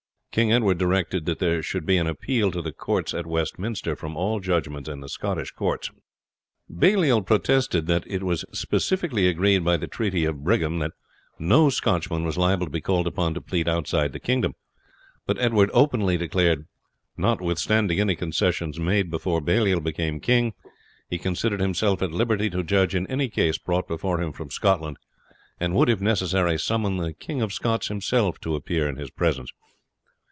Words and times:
King 0.33 0.53
Edward 0.53 0.77
directed 0.77 1.25
that 1.25 1.39
there 1.39 1.61
should 1.61 1.85
be 1.85 1.97
an 1.97 2.07
appeal 2.07 2.51
to 2.51 2.61
the 2.61 2.71
courts 2.71 3.13
at 3.13 3.27
Westminster 3.27 3.97
from 3.97 4.15
all 4.15 4.39
judgments 4.39 4.87
in 4.87 5.01
the 5.01 5.09
Scottish 5.09 5.51
courts. 5.51 5.91
Baliol 6.69 7.21
protested 7.23 7.85
that 7.87 8.05
it 8.07 8.23
was 8.23 8.45
specifically 8.53 9.27
agreed 9.27 9.61
by 9.65 9.75
the 9.75 9.87
Treaty 9.89 10.23
of 10.23 10.41
Brigham 10.45 10.79
that 10.79 10.93
no 11.37 11.69
Scotchman 11.69 12.23
was 12.23 12.37
liable 12.37 12.67
to 12.67 12.71
be 12.71 12.79
called 12.79 13.07
upon 13.07 13.33
to 13.33 13.41
plead 13.41 13.67
outside 13.67 14.13
the 14.13 14.21
kingdom; 14.21 14.55
but 15.25 15.37
Edward 15.37 15.69
openly 15.73 16.15
declared, 16.15 16.65
"Notwithstanding 17.17 17.99
any 17.99 18.15
concessions 18.15 18.79
made 18.79 19.11
before 19.11 19.41
Baliol 19.41 19.81
became 19.81 20.21
king, 20.21 20.53
he 21.09 21.17
considered 21.17 21.59
himself 21.59 22.01
at 22.01 22.13
liberty 22.13 22.49
to 22.51 22.63
judge 22.63 22.95
in 22.95 23.05
any 23.07 23.27
case 23.27 23.57
brought 23.57 23.85
before 23.89 24.21
him 24.21 24.31
from 24.31 24.49
Scotland, 24.49 24.95
and 25.59 25.75
would, 25.75 25.89
if 25.89 25.99
necessary, 25.99 26.57
summon 26.57 26.95
the 26.95 27.11
King 27.11 27.41
of 27.41 27.51
Scots 27.51 27.89
himself 27.89 28.39
to 28.39 28.55
appear 28.55 28.87
in 28.87 28.95
his 28.95 29.11
presence." 29.11 29.51